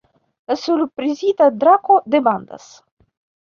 [0.51, 2.69] La surprizita drako demandas.